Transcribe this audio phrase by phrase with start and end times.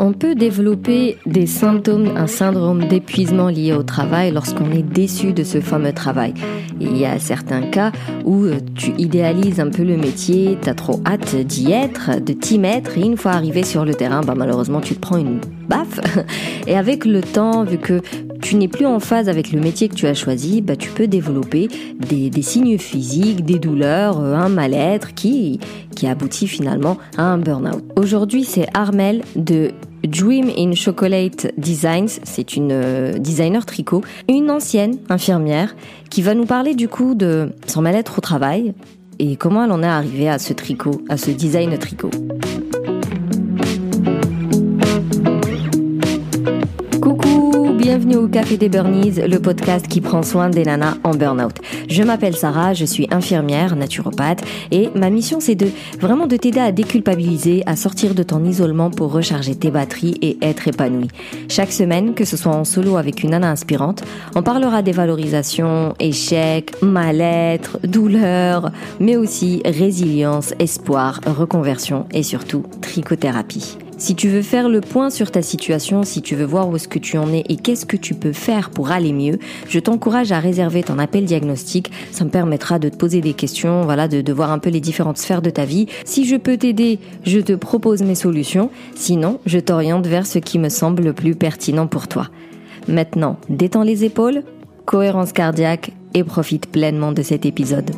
[0.00, 5.42] On peut développer des symptômes, un syndrome d'épuisement lié au travail lorsqu'on est déçu de
[5.42, 6.34] ce fameux travail.
[6.80, 7.90] Il y a certains cas
[8.24, 12.32] où euh, tu idéalises un peu le métier, tu as trop hâte d'y être, de
[12.32, 15.40] t'y mettre, et une fois arrivé sur le terrain, bah malheureusement tu te prends une
[15.68, 15.98] baffe.
[16.68, 18.00] Et avec le temps, vu que
[18.40, 21.08] tu n'es plus en phase avec le métier que tu as choisi, bah tu peux
[21.08, 21.68] développer
[21.98, 25.58] des, des signes physiques, des douleurs, euh, un mal-être qui,
[25.96, 27.82] qui aboutit finalement à un burn-out.
[27.96, 29.72] Aujourd'hui, c'est Armel de
[30.04, 35.74] Dream in Chocolate Designs, c'est une euh, designer tricot, une ancienne infirmière
[36.10, 38.74] qui va nous parler du coup de son mal-être au travail
[39.18, 42.10] et comment elle en est arrivée à ce tricot, à ce design tricot.
[47.98, 51.56] Bienvenue au Café des Burnies, le podcast qui prend soin des nanas en burn-out.
[51.88, 55.66] Je m'appelle Sarah, je suis infirmière, naturopathe et ma mission c'est de
[55.98, 60.38] vraiment de t'aider à déculpabiliser, à sortir de ton isolement pour recharger tes batteries et
[60.42, 61.08] être épanouie.
[61.48, 64.04] Chaque semaine, que ce soit en solo avec une nana inspirante,
[64.36, 73.76] on parlera des valorisations, échecs, mal-être, douleur, mais aussi résilience, espoir, reconversion et surtout trichothérapie.
[73.98, 76.86] Si tu veux faire le point sur ta situation, si tu veux voir où est-ce
[76.86, 80.30] que tu en es et qu'est-ce que tu peux faire pour aller mieux, je t'encourage
[80.30, 81.90] à réserver ton appel diagnostic.
[82.12, 84.80] Ça me permettra de te poser des questions, voilà, de, de voir un peu les
[84.80, 85.88] différentes sphères de ta vie.
[86.04, 88.70] Si je peux t'aider, je te propose mes solutions.
[88.94, 92.28] Sinon, je t'oriente vers ce qui me semble le plus pertinent pour toi.
[92.86, 94.44] Maintenant, détends les épaules,
[94.86, 97.90] cohérence cardiaque et profite pleinement de cet épisode.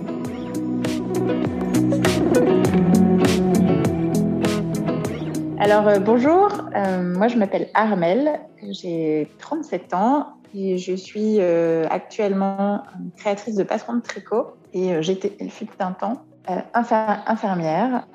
[5.61, 11.87] Alors euh, bonjour, euh, moi je m'appelle Armel, j'ai 37 ans et je suis euh,
[11.91, 12.83] actuellement
[13.19, 16.25] créatrice de patron de tricot et j'étais, il fut un temps,
[16.73, 18.07] infirmière.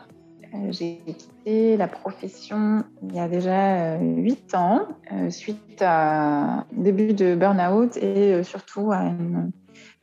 [0.72, 4.88] J'ai quitté la profession il y a déjà 8 ans
[5.30, 9.52] suite à un début de burn-out et surtout à une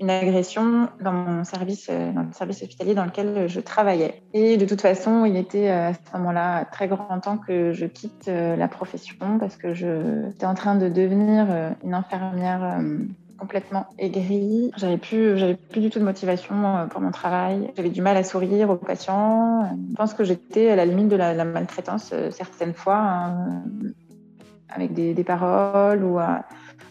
[0.02, 4.22] une agression dans mon service, euh, dans le service hospitalier dans lequel je travaillais.
[4.34, 7.86] Et de toute façon, il était euh, à ce moment-là très grand temps que je
[7.86, 11.46] quitte euh, la profession parce que j'étais en train de devenir
[11.84, 12.80] une infirmière
[13.38, 14.72] complètement aigrie.
[14.76, 16.54] J'avais plus, j'avais plus du tout de motivation
[16.90, 17.72] pour mon travail.
[17.76, 19.70] J'avais du mal à sourire aux patients.
[19.90, 23.62] Je pense que j'étais à la limite de la, maltraitance certaines fois, hein,
[24.68, 26.44] avec des, des, paroles ou à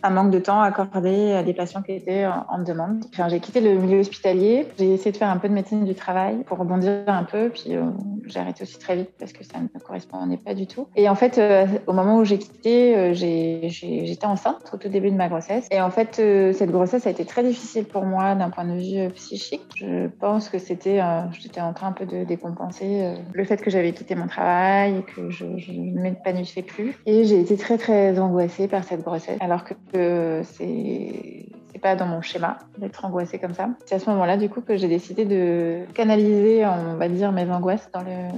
[0.04, 3.06] un manque de temps accordé à des patients qui étaient en demande.
[3.14, 4.68] Enfin, j'ai quitté le milieu hospitalier.
[4.78, 7.50] J'ai essayé de faire un peu de médecine du travail pour rebondir un peu.
[7.50, 7.84] Puis euh,
[8.26, 10.88] j'ai arrêté aussi très vite parce que ça ne me correspondait pas du tout.
[10.96, 15.12] Et en fait, euh, au moment où j'ai quitté, euh, j'étais enceinte au tout début
[15.12, 15.68] de ma grossesse.
[15.72, 19.10] Et en fait, cette grossesse a été très difficile pour moi d'un point de vue
[19.14, 19.62] psychique.
[19.76, 21.02] Je pense que c'était,
[21.40, 25.30] j'étais en train un peu de décompenser le fait que j'avais quitté mon travail que
[25.30, 26.98] je, je ne m'épanouissais plus.
[27.06, 31.46] Et j'ai été très très angoissée par cette grossesse, alors que que c'est
[31.82, 33.70] pas dans mon schéma d'être angoissée comme ça.
[33.86, 37.50] C'est à ce moment-là du coup que j'ai décidé de canaliser, on va dire, mes
[37.50, 38.30] angoisses dans, le,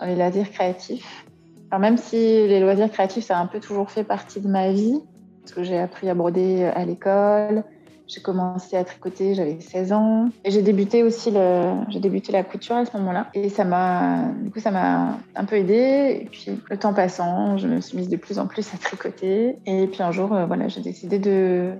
[0.00, 1.24] dans les loisirs créatifs.
[1.70, 4.72] Alors même si les loisirs créatifs ça a un peu toujours fait partie de ma
[4.72, 5.00] vie,
[5.42, 7.62] parce que j'ai appris à broder à l'école,
[8.08, 10.30] j'ai commencé à tricoter, j'avais 16 ans.
[10.44, 13.28] Et j'ai débuté aussi le, j'ai débuté la couture à ce moment-là.
[13.34, 16.22] Et ça m'a, du coup, ça m'a un peu aidé.
[16.22, 19.58] Et puis, le temps passant, je me suis mise de plus en plus à tricoter.
[19.66, 21.72] Et puis, un jour, euh, voilà, j'ai décidé de,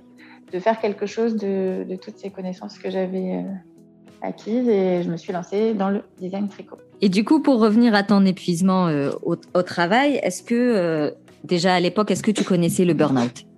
[0.53, 4.69] de faire quelque chose de, de toutes ces connaissances que j'avais euh, acquises.
[4.69, 6.77] Et je me suis lancée dans le design tricot.
[7.01, 11.11] Et du coup, pour revenir à ton épuisement euh, au, au, travail, est-ce que,
[11.43, 13.48] déjà à l'époque, est-ce que tu connaissais le burn-out?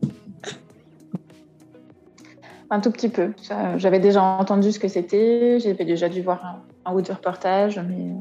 [2.72, 3.34] Un tout petit peu.
[3.76, 6.44] J'avais déjà entendu ce que c'était, j'avais déjà dû voir
[6.86, 8.14] un, un de reportage, mais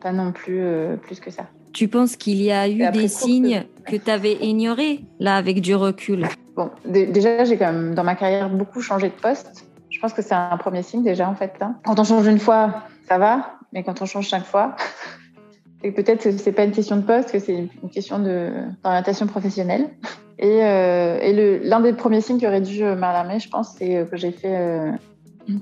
[0.00, 1.44] pas non plus euh, plus que ça.
[1.72, 5.74] Tu penses qu'il y a eu des signes que, tu avais ignorés, là, avec du
[5.74, 6.26] recul?
[6.56, 9.64] Bon, déjà, j'ai quand même, dans ma carrière, beaucoup changé de poste.
[9.90, 11.52] Je pense que c'est un premier signe, déjà, en fait.
[11.84, 14.74] Quand on change une fois, ça va, mais quand on change cinq fois,
[15.82, 19.88] peut-être que c'est pas une question de poste, que c'est une question d'orientation professionnelle.
[20.38, 24.04] Et, euh, l'un des premiers signes qui aurait dû euh, m'alarmer, je pense, c'est euh,
[24.04, 24.92] que j'ai fait euh,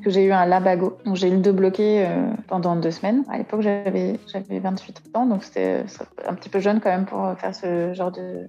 [0.04, 0.98] que j'ai eu un labago.
[1.04, 3.24] Donc j'ai eu le dos bloqué euh, pendant deux semaines.
[3.30, 5.84] À l'époque, j'avais j'avais 28 ans, donc c'était
[6.26, 8.48] un petit peu jeune quand même pour faire ce genre de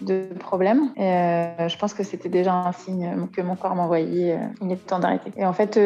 [0.00, 0.90] de problème.
[0.96, 4.38] Et euh, je pense que c'était déjà un signe que mon corps m'envoyait.
[4.60, 5.32] il est temps d'arrêter.
[5.36, 5.78] Et en fait,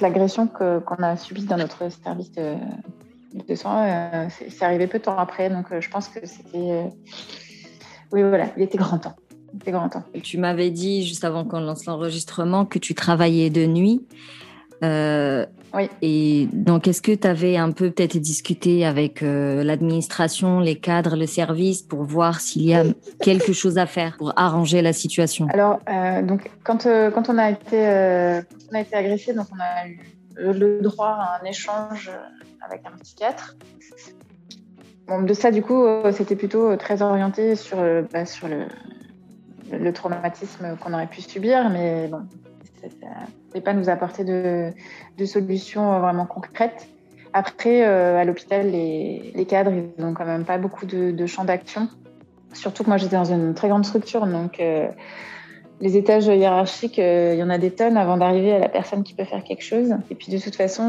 [0.00, 2.32] l'agression qu'on a subie dans notre service
[3.34, 5.50] de, de soins, c'est arrivé peu de temps après.
[5.50, 6.88] Donc je pense que c'était
[8.12, 9.16] oui, voilà, il était grand temps.
[9.52, 10.04] Il était grand temps.
[10.22, 14.06] Tu m'avais dit juste avant qu'on lance l'enregistrement que tu travaillais de nuit.
[14.84, 15.88] Euh, oui.
[16.02, 21.16] Et donc, est-ce que tu avais un peu peut-être discuté avec euh, l'administration, les cadres,
[21.16, 22.84] le service pour voir s'il y a
[23.20, 25.46] quelque chose à faire pour arranger la situation?
[25.50, 29.88] Alors, euh, donc, quand, quand on, a été, on a été agressé, donc on a
[29.88, 30.00] eu
[30.36, 32.10] le droit à un échange
[32.60, 33.56] avec un psychiatre.
[35.06, 37.78] Bon, de ça, du coup, c'était plutôt très orienté sur,
[38.12, 42.22] bah, sur le, traumatisme qu'on aurait pu subir, mais bon,
[42.82, 43.08] ça
[43.54, 44.72] ne pas nous apporter de,
[45.24, 46.88] solutions vraiment concrètes.
[47.32, 51.44] Après, euh, à l'hôpital, les, cadres, ils n'ont quand même pas beaucoup de, de champs
[51.44, 51.88] d'action.
[52.52, 54.88] Surtout que moi, j'étais dans une très grande structure, donc euh,
[55.82, 59.02] les étages hiérarchiques, euh, il y en a des tonnes avant d'arriver à la personne
[59.02, 59.94] qui peut faire quelque chose.
[60.10, 60.82] Et puis, de toute façon,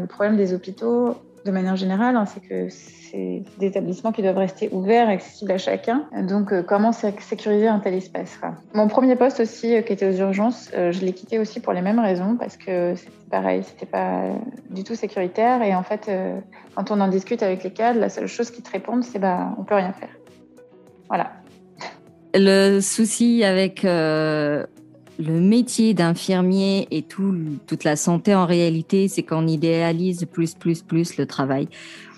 [0.00, 1.14] le problème des hôpitaux,
[1.44, 5.58] de manière générale, hein, c'est que c'est des établissements qui doivent rester ouverts, accessibles à
[5.58, 6.06] chacun.
[6.22, 8.38] Donc, euh, comment sécuriser un tel espace
[8.74, 11.72] Mon premier poste aussi, euh, qui était aux urgences, euh, je l'ai quitté aussi pour
[11.72, 14.24] les mêmes raisons, parce que c'était pareil, c'était pas
[14.70, 15.62] du tout sécuritaire.
[15.62, 16.10] Et en fait,
[16.74, 19.54] quand on en discute avec les cadres, la seule chose qu'ils te répondent, c'est bah,
[19.58, 20.10] on peut rien faire.
[21.08, 21.32] Voilà.
[22.40, 23.82] Le souci avec
[25.18, 27.34] le métier d'infirmier et tout,
[27.66, 31.68] toute la santé en réalité, c'est qu'on idéalise plus, plus, plus le travail.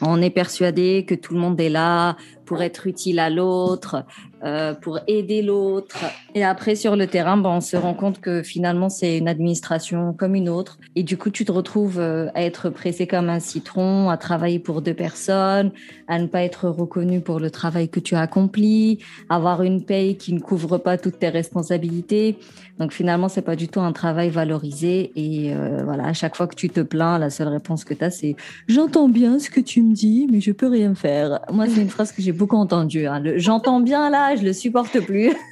[0.03, 2.17] On est persuadé que tout le monde est là
[2.51, 4.05] pour être utile à l'autre,
[4.43, 5.99] euh, pour aider l'autre.
[6.35, 10.13] Et après, sur le terrain, ben, on se rend compte que finalement, c'est une administration
[10.15, 10.79] comme une autre.
[10.97, 14.59] Et du coup, tu te retrouves euh, à être pressé comme un citron, à travailler
[14.59, 15.71] pour deux personnes,
[16.09, 18.99] à ne pas être reconnu pour le travail que tu as accompli,
[19.29, 22.37] avoir une paye qui ne couvre pas toutes tes responsabilités.
[22.81, 25.13] Donc finalement, c'est pas du tout un travail valorisé.
[25.15, 28.03] Et euh, voilà, à chaque fois que tu te plains, la seule réponse que tu
[28.03, 28.35] as, c'est
[28.67, 31.41] j'entends bien ce que tu me dis, mais je peux rien faire.
[31.53, 33.07] Moi, c'est une phrase que j'ai beaucoup entendue.
[33.07, 33.23] Hein.
[33.37, 35.33] J'entends bien là, je le supporte plus.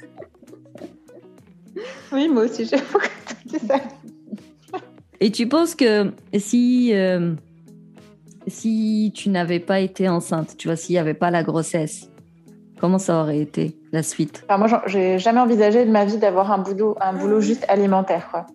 [2.11, 3.75] Oui, moi aussi, j'ai beaucoup ça.
[5.19, 7.33] Et tu penses que si, euh,
[8.47, 12.09] si tu n'avais pas été enceinte, tu vois, s'il n'y avait pas la grossesse,
[12.79, 14.45] comment ça aurait été la suite?
[14.49, 18.29] Moi, j'ai jamais envisagé de ma vie d'avoir un boulot, un boulot juste alimentaire.
[18.31, 18.47] Quoi.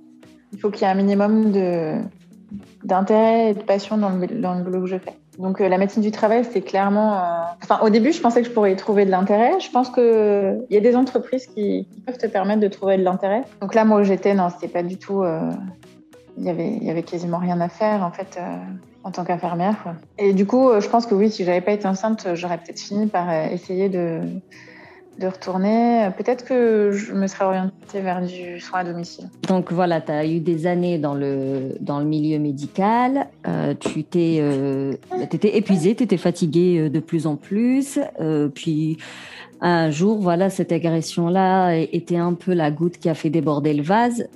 [0.52, 1.98] Il faut qu'il y ait un minimum de
[2.84, 5.16] d'intérêt et de passion dans le, dans le boulot que je fais.
[5.38, 7.14] Donc euh, la médecine du travail, c'est clairement.
[7.14, 7.18] Euh,
[7.62, 9.58] enfin, au début, je pensais que je pourrais y trouver de l'intérêt.
[9.60, 13.02] Je pense que il y a des entreprises qui, peuvent te permettre de trouver de
[13.02, 13.42] l'intérêt.
[13.60, 15.22] Donc là, moi où j'étais, non, c'était pas du tout.
[15.22, 15.50] Euh,
[16.36, 18.40] il y avait, il y avait quasiment rien à faire en fait
[19.04, 19.94] en tant qu'infirmière.
[20.18, 23.06] Et du coup, je pense que oui, si j'avais pas été enceinte, j'aurais peut-être fini
[23.06, 24.20] par essayer de
[25.18, 26.08] de retourner.
[26.16, 29.28] Peut-être que je me serais orientée vers du soin à domicile.
[29.48, 33.28] Donc voilà, tu as eu des années dans le, dans le milieu médical.
[33.46, 34.94] Euh, tu t'es euh,
[35.32, 37.98] étais épuisée, tu étais fatiguée euh, de plus en plus.
[38.20, 38.98] Euh, puis
[39.60, 43.82] un jour, voilà, cette agression-là était un peu la goutte qui a fait déborder le
[43.82, 44.28] vase.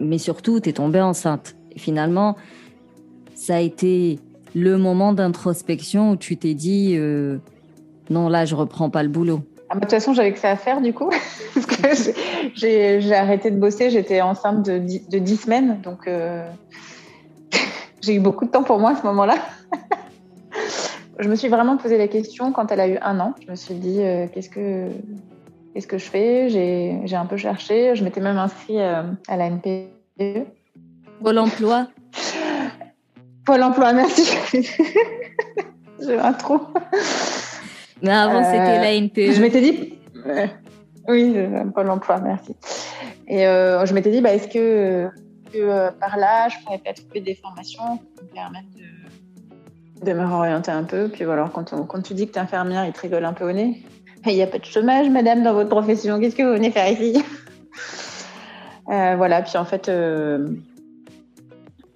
[0.00, 1.56] Mais surtout, tu es tombée enceinte.
[1.74, 2.36] Et finalement,
[3.34, 4.18] ça a été
[4.54, 6.98] le moment d'introspection où tu t'es dit
[8.10, 9.42] non, là, je reprends pas le boulot.
[9.70, 11.10] Ah, bah, de toute façon, j'avais que ça à faire du coup.
[12.54, 15.80] j'ai arrêté de bosser, j'étais enceinte de 10, de 10 semaines.
[15.82, 16.48] Donc, euh,
[18.02, 19.36] j'ai eu beaucoup de temps pour moi à ce moment-là.
[21.18, 23.34] je me suis vraiment posé la question quand elle a eu un an.
[23.44, 24.88] Je me suis dit, euh, qu'est-ce que
[25.74, 26.48] qu'est-ce que je fais?
[26.48, 27.94] J'ai un peu cherché.
[27.94, 30.46] Je m'étais même inscrite euh, à la NPE.
[31.22, 31.88] Pôle emploi
[33.44, 34.30] Pôle emploi, merci.
[36.00, 36.60] j'ai un trou.
[38.02, 39.32] Mais avant, c'était la NPE.
[39.34, 39.94] Je m'étais dit.
[41.08, 41.34] oui,
[41.74, 42.54] Pôle l'emploi, merci.
[43.26, 45.08] Et euh, je m'étais dit, bah, est-ce que,
[45.54, 48.64] euh, par là, je pourrais peut-être trouver des formations qui me permettent
[50.00, 51.08] de, de me réorienter un peu.
[51.08, 53.48] Puis voilà, quand, quand tu dis que tu es infirmière, ils te rigolent un peu
[53.48, 53.82] au nez.
[54.26, 56.18] Il n'y a pas de chômage, madame, dans votre profession.
[56.20, 57.22] Qu'est-ce que vous venez faire ici?
[58.90, 59.90] Euh, Voilà, puis en fait,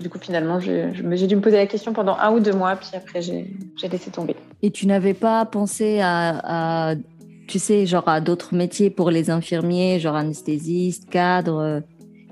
[0.02, 2.90] du coup, finalement, j'ai dû me poser la question pendant un ou deux mois, puis
[2.94, 3.46] après, j'ai
[3.90, 4.36] laissé tomber.
[4.62, 6.94] Et tu n'avais pas pensé à,
[7.48, 11.80] tu sais, genre à d'autres métiers pour les infirmiers, genre anesthésiste, cadre, euh,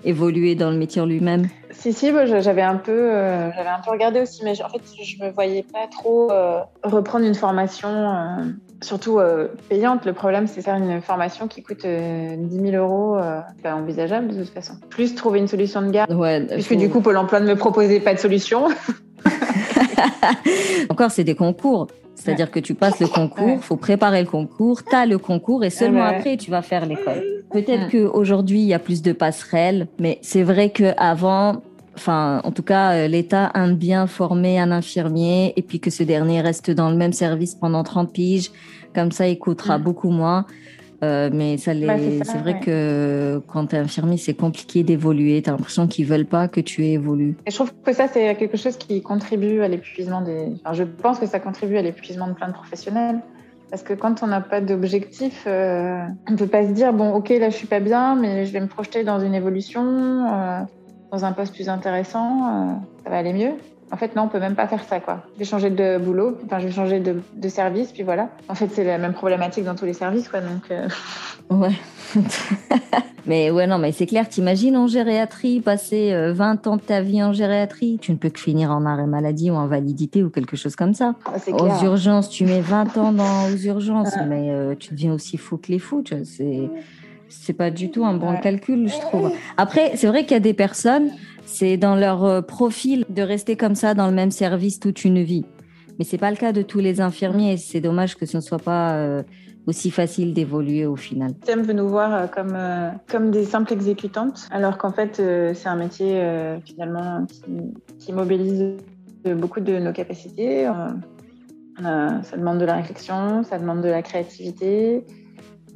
[0.05, 1.49] évoluer dans le métier en lui-même?
[1.71, 2.11] Si, si,
[2.41, 5.63] j'avais un, peu, euh, j'avais un peu regardé aussi, mais en fait, je me voyais
[5.63, 7.89] pas trop euh, reprendre une formation
[8.83, 9.19] surtout
[9.69, 10.05] payante.
[10.05, 13.19] Le problème, c'est faire une formation qui coûte 10 000 euros.
[13.57, 14.75] c'est pas envisageable de toute façon.
[14.89, 16.13] Plus trouver une solution de garde.
[16.13, 18.69] Ouais, puisque du coup, Pôle emploi ne me proposait pas de solution.
[20.89, 21.89] Encore, c'est des concours.
[22.15, 25.65] C'est-à-dire que tu passes le concours, il faut préparer le concours, tu as le concours
[25.65, 27.23] et seulement après tu vas faire l'école.
[27.51, 31.63] Peut-être qu'aujourd'hui il y a plus de passerelles, mais c'est vrai qu'avant,
[32.01, 36.03] enfin en tout cas euh, l'État aime bien former un infirmier et puis que ce
[36.03, 38.51] dernier reste dans le même service pendant 30 piges,
[38.95, 39.83] comme ça il coûtera mm.
[39.83, 40.47] beaucoup moins.
[41.03, 42.19] Euh, mais ça Bah, c'est les...
[42.19, 42.61] ça, c'est vrai ouais.
[42.61, 45.41] que quand tu es infirmier, c'est compliqué d'évoluer.
[45.41, 47.37] Tu as l'impression qu'ils veulent pas que tu évolues.
[47.47, 50.49] Et je trouve que ça, c'est quelque chose qui contribue à l'épuisement des.
[50.63, 53.21] Enfin, je pense que ça contribue à l'épuisement de plein de professionnels.
[53.71, 57.15] Parce que quand on n'a pas d'objectif, euh, on ne peut pas se dire bon,
[57.15, 60.61] ok, là, je suis pas bien, mais je vais me projeter dans une évolution, euh,
[61.13, 62.73] dans un poste plus intéressant, euh,
[63.05, 63.53] ça va aller mieux.
[63.93, 65.25] En fait, non, on peut même pas faire ça, quoi.
[65.35, 68.29] Je vais changer de boulot, enfin, je vais changer de, de service, puis voilà.
[68.49, 70.41] En fait, c'est la même problématique dans tous les services, quoi.
[70.41, 70.89] Donc, euh,
[71.51, 71.73] Ouais.
[73.27, 77.01] mais ouais, non, mais c'est clair, t'imagines en gériatrie, passer euh, 20 ans de ta
[77.01, 80.31] vie en gériatrie, tu ne peux que finir en arrêt maladie ou en validité ou
[80.31, 81.15] quelque chose comme ça.
[81.39, 81.83] c'est Aux clair.
[81.85, 85.73] urgences, tu mets 20 ans dans, aux urgences, mais euh, tu deviens aussi fou que
[85.73, 86.03] les fous.
[86.05, 86.69] tu vois, C'est,
[87.31, 88.41] c'est pas du tout un bon Ouais.
[88.41, 89.31] calcul, je trouve.
[89.57, 91.11] Après, c'est vrai qu'il y a des personnes,
[91.47, 95.23] c'est dans leur euh, profil de rester comme ça dans le même service toute une
[95.23, 95.47] vie.
[95.99, 97.53] Mais c'est pas le cas de tous les infirmiers.
[97.53, 99.23] et C'est dommage que ce ne soit pas euh,
[99.67, 101.29] aussi facile d'évoluer au final.
[101.31, 105.21] Le système veut nous voir euh, comme, euh, comme des simples exécutantes, alors qu'en fait,
[105.21, 107.43] euh, c'est un métier euh, finalement qui,
[107.99, 108.77] qui mobilise
[109.25, 110.67] beaucoup de nos capacités.
[110.67, 115.05] Euh, ça demande de la réflexion, ça demande de la créativité.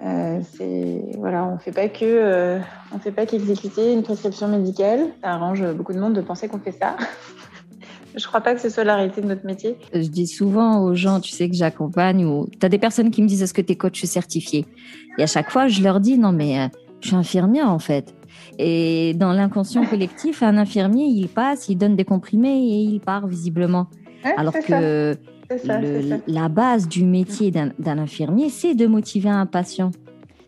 [0.03, 2.59] Euh, c'est voilà, on fait pas que euh,
[2.93, 5.01] on fait pas qu'exécuter une prescription médicale.
[5.23, 6.97] Ça arrange beaucoup de monde de penser qu'on fait ça.
[8.17, 9.77] Je crois pas que ce soit la réalité de notre métier.
[9.93, 13.23] Je dis souvent aux gens, tu sais, que j'accompagne, ou tu as des personnes qui
[13.23, 14.67] me disent est-ce que tu es coach certifié?
[15.19, 16.69] Et à chaque fois, je leur dis non, mais euh,
[17.01, 18.15] je suis infirmière en fait.
[18.59, 23.27] Et dans l'inconscient collectif, un infirmier, il passe, il donne des comprimés et il part
[23.27, 23.89] visiblement.
[24.25, 25.17] Ouais, Alors ça, que
[25.65, 26.17] ça, le- c'est ça.
[26.27, 29.91] la base du métier d'un infirmier, c'est de motiver un patient.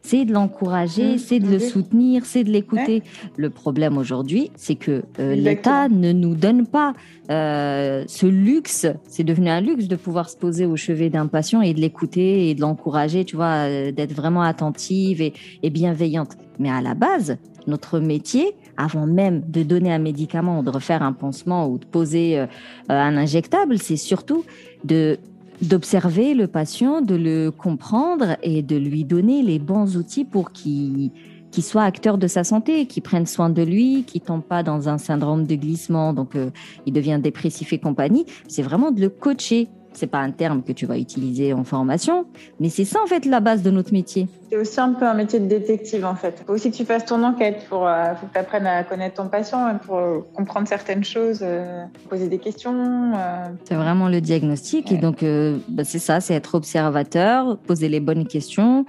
[0.09, 3.03] C'est de l'encourager, Mmh, c'est de le soutenir, c'est de l'écouter.
[3.37, 6.95] Le problème aujourd'hui, c'est que euh, l'État ne nous donne pas
[7.29, 8.87] euh, ce luxe.
[9.09, 12.49] C'est devenu un luxe de pouvoir se poser au chevet d'un patient et de l'écouter
[12.49, 15.33] et de l'encourager, tu vois, euh, d'être vraiment attentive et,
[15.65, 16.37] et bienveillante.
[16.61, 17.37] Mais à la base,
[17.67, 21.85] notre métier, avant même de donner un médicament ou de refaire un pansement ou de
[21.85, 22.47] poser
[22.89, 24.45] un injectable, c'est surtout
[24.85, 25.19] de
[25.63, 31.11] d'observer le patient, de le comprendre et de lui donner les bons outils pour qu'il
[31.53, 34.91] qu'il soit acteur de sa santé, qu'il prenne soin de lui, qu'il tombe pas dans
[34.91, 36.51] un syndrome de glissement, donc euh,
[36.85, 38.27] il devient dépressif et compagnie.
[38.47, 39.69] C'est vraiment de le coacher.
[39.97, 42.27] C'est pas un terme que tu vas utiliser en formation,
[42.61, 44.29] mais c'est ça en fait la base de notre métier.
[44.51, 46.43] C'est aussi un peu un métier de détective en fait.
[46.47, 49.17] Faut aussi que tu fasses ton enquête pour, euh, faut que tu apprennes à connaître
[49.23, 53.13] ton patient et pour euh, comprendre certaines choses, euh, poser des questions.
[53.15, 53.47] euh.
[53.65, 55.25] C'est vraiment le diagnostic et donc
[55.69, 58.85] bah, c'est ça, c'est être observateur, poser les bonnes questions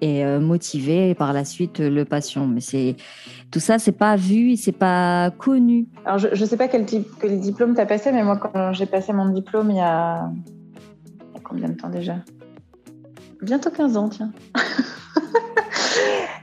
[0.00, 2.46] et euh, motiver par la suite euh, le patient.
[2.46, 2.96] Mais c'est
[3.50, 5.86] tout ça, c'est pas vu, c'est pas connu.
[6.04, 8.86] Alors je, je sais pas quel type quel diplôme t'as passé, mais moi quand j'ai
[8.86, 10.30] passé mon diplôme il y a,
[11.44, 12.16] combien de temps déjà?
[13.42, 14.32] Bientôt 15 ans, tiens.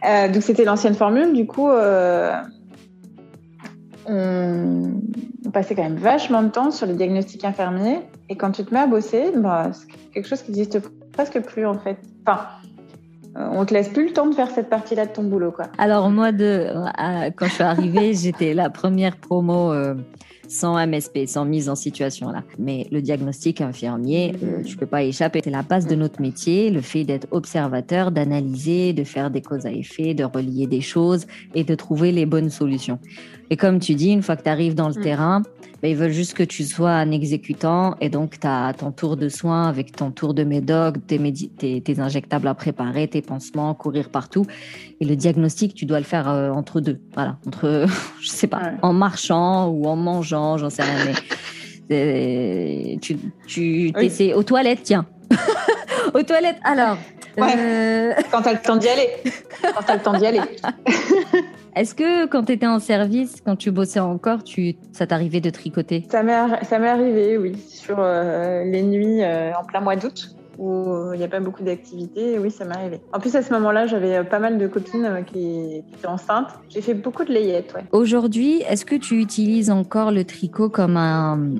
[0.05, 1.67] Euh, donc c'était l'ancienne formule, du coup.
[4.07, 5.01] on,
[5.51, 8.01] passait quand même vachement de temps sur les diagnostics infirmiers.
[8.29, 10.79] Et quand tu te mets à bosser, bah, c'est quelque chose qui n'existe
[11.11, 11.97] presque plus en fait.
[12.27, 12.45] Enfin,
[13.35, 15.65] on te laisse plus le temps de faire cette partie-là de ton boulot, quoi.
[15.77, 19.95] Alors moi, de, euh, quand je suis arrivée, j'étais la première promo euh,
[20.49, 22.43] sans MSP, sans mise en situation là.
[22.59, 25.41] Mais le diagnostic infirmier, euh, tu peux pas y échapper.
[25.43, 29.65] C'est la base de notre métier, le fait d'être observateur, d'analyser, de faire des causes
[29.65, 32.99] à effet, de relier des choses et de trouver les bonnes solutions.
[33.49, 35.03] Et comme tu dis, une fois que tu arrives dans le Mm.
[35.03, 35.43] terrain,
[35.81, 39.17] ben, ils veulent juste que tu sois un exécutant et donc tu as ton tour
[39.17, 43.21] de soins avec ton tour de médoc, tes, médi- tes, tes injectables à préparer, tes
[43.21, 44.45] pansements, courir partout.
[45.01, 46.99] Et le diagnostic, tu dois le faire euh, entre deux.
[47.13, 47.85] Voilà, entre,
[48.21, 48.71] je sais pas, Ouais.
[48.81, 51.13] en marchant ou en mangeant, j'en sais rien.
[51.89, 54.33] Mais euh, tu, tu Oui.
[54.33, 55.05] aux toilettes, tiens.
[56.13, 56.97] aux toilettes, alors.
[57.37, 57.53] Ouais.
[57.57, 59.09] euh, Quand t'as le temps d'y aller.
[59.61, 60.39] Quand t'as le temps d'y aller.
[61.75, 65.49] Est-ce que quand tu étais en service, quand tu bossais encore, tu, ça t'arrivait de
[65.49, 66.05] tricoter?
[66.09, 69.97] Ça m'est arri- ça m'est arrivé, oui, sur euh, les nuits euh, en plein mois
[69.97, 72.39] d'août où euh, il n'y a pas beaucoup d'activités.
[72.39, 72.99] Oui, ça m'est arrivé.
[73.13, 76.07] En plus, à ce moment-là, j'avais euh, pas mal de copines euh, qui, qui étaient
[76.07, 76.49] enceintes.
[76.69, 77.83] J'ai fait beaucoup de layettes, ouais.
[77.91, 81.55] Aujourd'hui, est-ce que tu utilises encore le tricot comme un,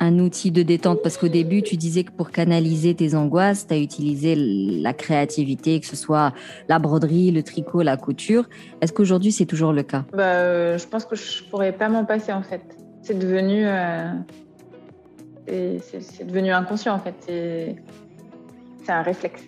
[0.00, 1.02] un outil de détente?
[1.02, 5.78] Parce qu'au début, tu disais que pour canaliser tes angoisses, tu as utilisé la créativité,
[5.80, 6.32] que ce soit
[6.68, 8.48] la broderie, le tricot, la couture.
[8.80, 10.04] Est-ce qu'aujourd'hui, c'est toujours le cas?
[10.12, 12.62] Bah, euh, je pense que je pourrais pas m'en passer, en fait.
[13.02, 13.66] C'est devenu...
[13.66, 14.12] euh,
[15.46, 17.76] c'est devenu inconscient, en fait.
[18.84, 19.42] C'est un réflexe,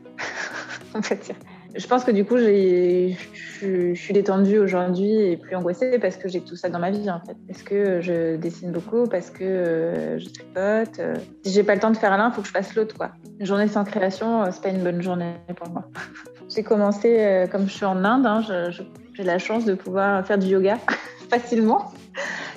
[0.94, 1.36] va dire.
[1.74, 6.40] Je pense que du coup, je suis détendue aujourd'hui et plus angoissée parce que j'ai
[6.40, 7.36] tout ça dans ma vie en fait.
[7.48, 10.98] Parce que je dessine beaucoup, parce que euh, je tricote.
[10.98, 11.14] euh.
[11.44, 13.12] Si j'ai pas le temps de faire l'un, il faut que je fasse l'autre quoi.
[13.40, 15.84] Une journée sans création, euh, c'est pas une bonne journée pour moi.
[16.54, 18.42] J'ai commencé, comme je suis en Inde, hein,
[19.14, 20.76] j'ai la chance de pouvoir faire du yoga
[21.30, 21.90] facilement.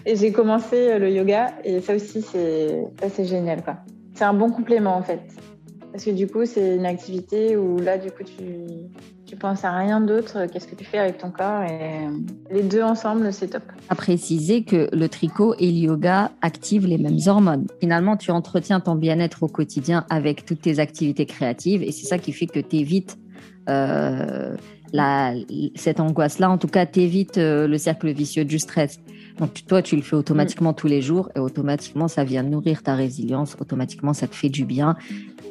[0.05, 3.63] Et j'ai commencé le yoga et ça aussi, c'est génial.
[4.13, 5.21] C'est un bon complément en fait.
[5.95, 8.43] Parce que du coup, c'est une activité où là, du coup, tu,
[9.25, 10.45] tu penses à rien d'autre.
[10.51, 12.09] Qu'est-ce que tu fais avec ton corps Et
[12.53, 13.63] les deux ensemble, c'est top.
[13.87, 17.67] À préciser que le tricot et le yoga activent les mêmes hormones.
[17.79, 22.17] Finalement, tu entretiens ton bien-être au quotidien avec toutes tes activités créatives et c'est ça
[22.17, 23.17] qui fait que tu évites
[23.69, 24.53] euh,
[24.91, 25.33] la,
[25.75, 26.49] cette angoisse-là.
[26.49, 28.99] En tout cas, tu évites euh, le cercle vicieux du stress.
[29.39, 32.95] Donc toi, tu le fais automatiquement tous les jours et automatiquement, ça vient nourrir ta
[32.95, 34.95] résilience, automatiquement, ça te fait du bien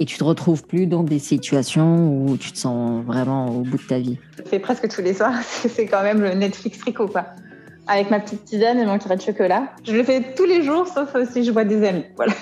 [0.01, 3.77] et tu te retrouves plus dans des situations où tu te sens vraiment au bout
[3.77, 4.19] de ta vie.
[4.39, 7.27] Je fais presque tous les soirs, c'est quand même le Netflix tricot, quoi.
[7.87, 9.69] Avec ma petite tisane et mon carré de chocolat.
[9.87, 12.05] Je le fais tous les jours, sauf si je vois des amis.
[12.17, 12.33] Voilà.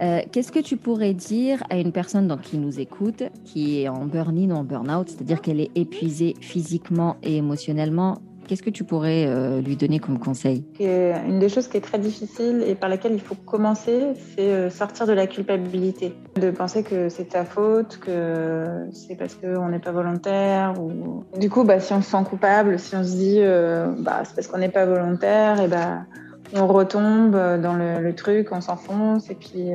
[0.00, 3.88] Euh, qu'est-ce que tu pourrais dire à une personne donc, qui nous écoute, qui est
[3.88, 8.18] en burn-in ou en burn-out, c'est-à-dire qu'elle est épuisée physiquement et émotionnellement
[8.52, 10.62] Qu'est-ce que tu pourrais euh, lui donner comme conseil?
[10.78, 14.68] Une des choses qui est très difficile et par laquelle il faut commencer, c'est euh,
[14.68, 16.12] sortir de la culpabilité.
[16.34, 20.74] De penser que c'est ta faute, que c'est parce qu'on n'est pas volontaire.
[21.40, 24.34] Du coup, bah, si on se sent coupable, si on se dit euh, bah, c'est
[24.34, 26.00] parce qu'on n'est pas volontaire, et bah,
[26.54, 29.70] on retombe dans le, truc, on s'enfonce et puis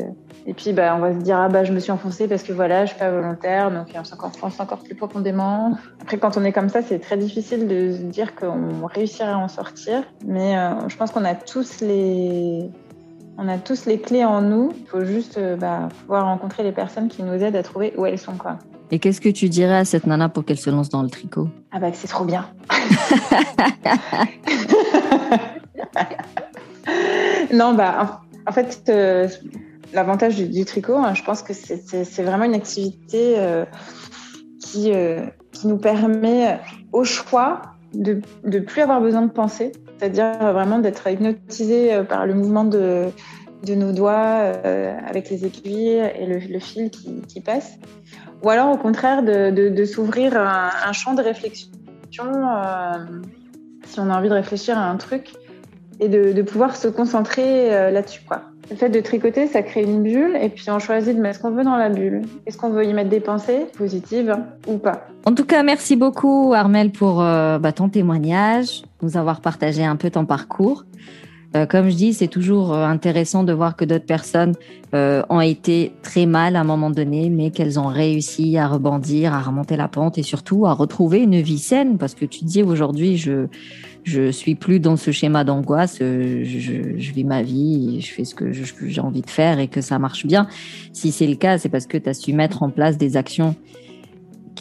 [0.46, 2.54] et puis bah on va se dire ah bah je me suis enfoncée parce que
[2.54, 5.78] voilà je suis pas volontaire donc on s'enfonce encore plus profondément.
[6.02, 9.38] Après quand on est comme ça c'est très difficile de se dire qu'on réussirait à
[9.38, 12.70] en sortir mais euh, je pense qu'on a tous les
[13.38, 14.74] on a tous les clés en nous.
[14.80, 18.06] Il faut juste euh, bah, pouvoir rencontrer les personnes qui nous aident à trouver où
[18.06, 18.58] elles sont quoi.
[18.90, 21.50] Et qu'est-ce que tu dirais à cette nana pour qu'elle se lance dans le tricot?
[21.72, 22.48] Ah bah c'est trop bien.
[27.54, 29.28] non, bah, en, fait, euh,
[29.94, 33.66] l'avantage du, tricot, hein, je pense que c'est vraiment une activité euh,
[34.62, 36.60] qui, euh, qui nous permet
[36.92, 37.62] au choix
[37.94, 43.06] de ne plus avoir besoin de penser, c'est-à-dire vraiment d'être hypnotisé par le mouvement de,
[43.66, 44.52] de nos doigts
[45.08, 47.80] avec les aiguilles et le, fil qui, passe.
[48.44, 51.72] Ou alors, au contraire, de, de, s'ouvrir un, un, champ de réflexion
[53.88, 55.34] si on a envie de réfléchir à un truc
[56.00, 58.22] et de, pouvoir se concentrer euh, là-dessus.
[58.28, 58.42] Quoi.
[58.70, 61.42] Le fait de tricoter, ça crée une bulle et puis on choisit de mettre ce
[61.42, 62.24] qu'on veut dans la bulle.
[62.46, 64.36] Est-ce qu'on veut y mettre des pensées positives
[64.68, 65.08] ou pas?
[65.26, 69.96] En tout cas, merci beaucoup Armel pour euh, bah, ton témoignage, nous avoir partagé un
[69.96, 70.84] peu ton parcours.
[71.56, 74.54] Euh, comme je dis, c'est toujours intéressant de voir que d'autres personnes
[74.94, 79.42] ont été très mal à un moment donné, mais qu'elles ont réussi à rebondir, à
[79.42, 81.98] remonter la pente et surtout à retrouver une vie saine.
[81.98, 83.48] Parce que tu dis aujourd'hui, je
[84.08, 86.00] je suis plus dans ce schéma d'angoisse.
[86.02, 89.68] Euh, je, je, vis ma vie, je fais ce que j'ai envie de faire et
[89.68, 90.48] que ça marche bien.
[90.94, 93.56] Si c'est le cas, c'est parce que tu as su mettre en place des actions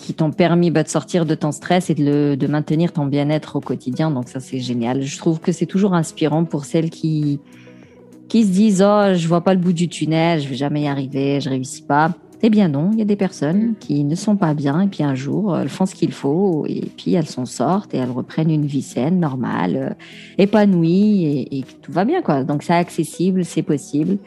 [0.00, 3.06] qui t'ont permis bah, de sortir de ton stress et de, le, de maintenir ton
[3.06, 4.10] bien-être au quotidien.
[4.10, 5.02] Donc ça, c'est génial.
[5.02, 7.40] Je trouve que c'est toujours inspirant pour celles qui
[8.28, 10.88] qui se disent oh je vois pas le bout du tunnel, je vais jamais y
[10.88, 12.12] arriver, je réussis pas.
[12.42, 15.02] Eh bien non, il y a des personnes qui ne sont pas bien et puis
[15.02, 18.50] un jour, elles font ce qu'il faut et puis elles s'en sortent et elles reprennent
[18.50, 19.90] une vie saine, normale, euh,
[20.36, 22.44] épanouie et, et, tout va bien quoi.
[22.44, 24.18] Donc c'est accessible, c'est possible.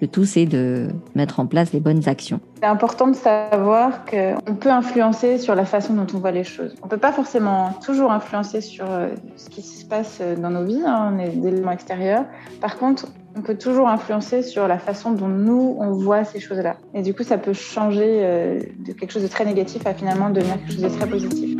[0.00, 2.40] Le tout, c'est de mettre en place les bonnes actions.
[2.58, 6.74] C'est important de savoir qu'on peut influencer sur la façon dont on voit les choses.
[6.82, 10.64] On ne peut pas forcément toujours influencer sur euh, ce qui se passe dans nos
[10.64, 12.24] vies, hein, on est des éléments extérieurs.
[12.60, 16.76] Par contre, on peut toujours influencer sur la façon dont nous, on voit ces choses-là.
[16.94, 20.30] Et du coup, ça peut changer euh, de quelque chose de très négatif à finalement
[20.30, 21.56] devenir quelque chose de très positif.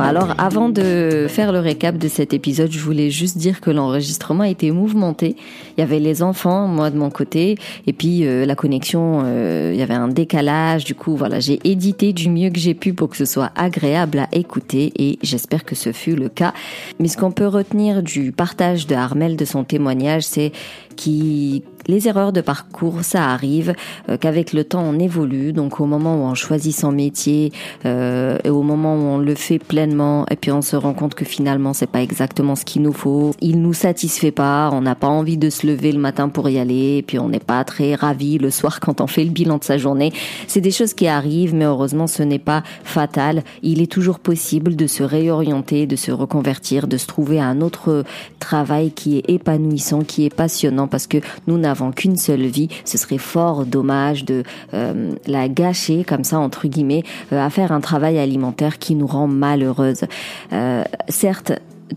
[0.00, 3.70] Bon alors avant de faire le récap de cet épisode, je voulais juste dire que
[3.70, 5.36] l'enregistrement a été mouvementé.
[5.76, 9.72] Il y avait les enfants, moi de mon côté, et puis euh, la connexion, euh,
[9.74, 10.84] il y avait un décalage.
[10.84, 14.20] Du coup, voilà, j'ai édité du mieux que j'ai pu pour que ce soit agréable
[14.20, 16.54] à écouter, et j'espère que ce fut le cas.
[16.98, 20.52] Mais ce qu'on peut retenir du partage de Armel de son témoignage, c'est
[20.96, 23.74] qui les erreurs de parcours, ça arrive,
[24.08, 25.52] euh, qu'avec le temps on évolue.
[25.52, 27.52] Donc au moment où on choisit son métier
[27.84, 31.14] euh, et au moment où on le fait pleinement, et puis on se rend compte
[31.14, 34.94] que finalement c'est pas exactement ce qu'il nous faut, il nous satisfait pas, on n'a
[34.94, 37.64] pas envie de se lever le matin pour y aller, et puis on n'est pas
[37.64, 40.12] très ravi le soir quand on fait le bilan de sa journée.
[40.46, 43.42] C'est des choses qui arrivent, mais heureusement ce n'est pas fatal.
[43.62, 48.04] Il est toujours possible de se réorienter, de se reconvertir, de se trouver un autre
[48.38, 52.98] travail qui est épanouissant, qui est passionnant, parce que nous n'avons qu'une seule vie, ce
[52.98, 54.42] serait fort dommage de
[54.74, 59.06] euh, la gâcher comme ça entre guillemets euh, à faire un travail alimentaire qui nous
[59.06, 60.04] rend malheureuse.
[60.52, 61.52] Euh, certes,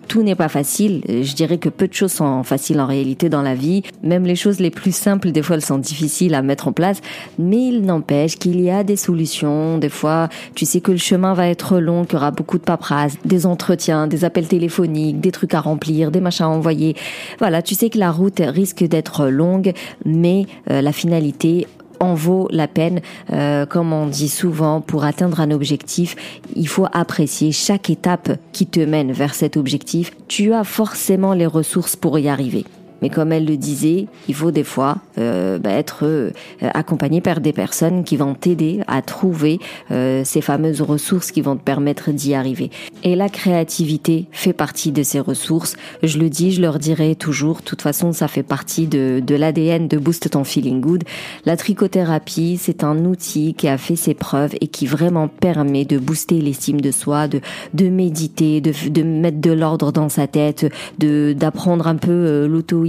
[0.07, 1.01] tout n'est pas facile.
[1.07, 3.83] Je dirais que peu de choses sont faciles en réalité dans la vie.
[4.03, 7.01] Même les choses les plus simples, des fois, elles sont difficiles à mettre en place.
[7.39, 9.77] Mais il n'empêche qu'il y a des solutions.
[9.77, 12.63] Des fois, tu sais que le chemin va être long, qu'il y aura beaucoup de
[12.63, 16.95] paperasse, des entretiens, des appels téléphoniques, des trucs à remplir, des machins à envoyer.
[17.39, 19.73] Voilà, tu sais que la route risque d'être longue,
[20.05, 21.67] mais euh, la finalité
[22.03, 23.01] en vaut la peine.
[23.31, 26.15] Euh, comme on dit souvent, pour atteindre un objectif,
[26.55, 30.11] il faut apprécier chaque étape qui te mène vers cet objectif.
[30.27, 32.65] Tu as forcément les ressources pour y arriver.
[33.03, 37.41] Mais comme elle le disait, il faut des fois euh, bah, être euh, accompagné par
[37.41, 39.59] des personnes qui vont t'aider à trouver
[39.91, 42.71] euh, ces fameuses ressources qui vont te permettre d'y arriver.
[43.03, 45.75] Et la créativité fait partie de ces ressources.
[46.01, 47.57] Je le dis, je leur dirai toujours.
[47.57, 51.03] De toute façon, ça fait partie de, de l'ADN de Boost ton feeling good.
[51.43, 55.97] La trichothérapie, c'est un outil qui a fait ses preuves et qui vraiment permet de
[55.97, 57.41] booster l'estime de soi, de,
[57.73, 62.85] de méditer, de, de mettre de l'ordre dans sa tête, de d'apprendre un peu l'auto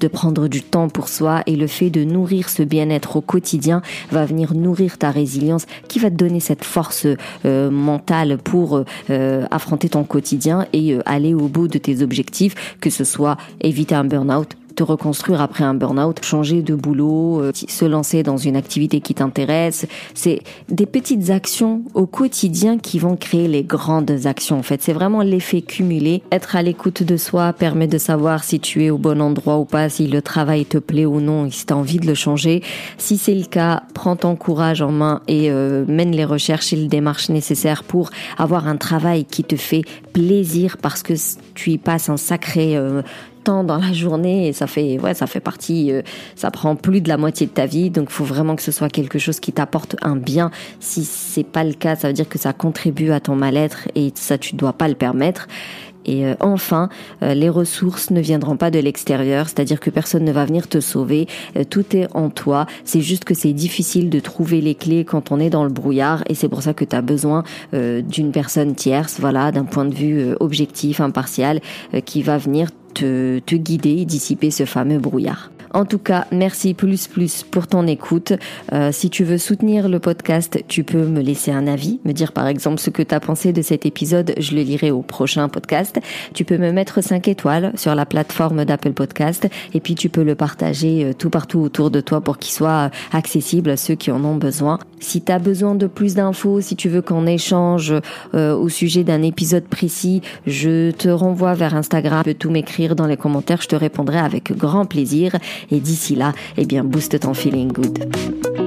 [0.00, 3.82] de prendre du temps pour soi et le fait de nourrir ce bien-être au quotidien
[4.10, 7.06] va venir nourrir ta résilience qui va te donner cette force
[7.44, 12.76] euh, mentale pour euh, affronter ton quotidien et euh, aller au bout de tes objectifs,
[12.80, 17.52] que ce soit éviter un burn-out, te reconstruire après un burn-out, changer de boulot, euh,
[17.54, 19.86] se lancer dans une activité qui t'intéresse.
[20.14, 24.58] C'est des petites actions au quotidien qui vont créer les grandes actions.
[24.58, 26.22] En fait, c'est vraiment l'effet cumulé.
[26.32, 29.64] Être à l'écoute de soi permet de savoir si tu es au bon endroit ou
[29.64, 32.62] pas, si le travail te plaît ou non, si tu as envie de le changer.
[32.98, 36.76] Si c'est le cas, prends ton courage en main et euh, mène les recherches et
[36.76, 39.82] les démarches nécessaires pour avoir un travail qui te fait
[40.12, 41.14] plaisir parce que
[41.54, 43.02] tu y passes un sacré euh,
[43.44, 46.02] temps dans la journée et ça fait ouais ça fait partie euh,
[46.34, 47.90] ça prend plus de la moitié de ta vie.
[47.90, 50.50] Donc faut vraiment que ce soit quelque chose qui t'apporte un bien.
[50.80, 54.12] Si c'est pas le cas ça veut dire que ça contribue à ton mal-être et
[54.14, 55.46] ça tu dois pas le permettre.
[56.06, 56.90] Et euh, enfin,
[57.22, 60.78] euh, les ressources ne viendront pas de l'extérieur, c'est-à-dire que personne ne va venir te
[60.78, 61.26] sauver,
[61.70, 65.40] tout est en toi, c'est juste que c'est difficile de trouver les clés quand on
[65.40, 69.16] est dans le brouillard et c'est pour ça que tu as besoin d'une personne tierce,
[69.18, 71.60] voilà, d'un point de vue objectif, impartial,
[72.04, 75.50] qui va venir te, te guider et dissiper ce fameux brouillard.
[75.74, 78.32] En tout cas, merci plus plus pour ton écoute.
[78.72, 82.30] Euh, si tu veux soutenir le podcast, tu peux me laisser un avis, me dire
[82.30, 85.48] par exemple ce que tu as pensé de cet épisode, je le lirai au prochain
[85.48, 85.98] podcast.
[86.32, 90.22] Tu peux me mettre 5 étoiles sur la plateforme d'Apple Podcast et puis tu peux
[90.22, 94.12] le partager euh, tout partout autour de toi pour qu'il soit accessible à ceux qui
[94.12, 94.78] en ont besoin.
[95.00, 97.92] Si tu as besoin de plus d'infos, si tu veux qu'on échange
[98.34, 102.94] euh, au sujet d'un épisode précis, je te renvoie vers Instagram, tu peux tout m'écrire
[102.94, 105.32] dans les commentaires, je te répondrai avec grand plaisir.
[105.70, 108.63] Et d'ici là, eh bien, booste ton feeling good.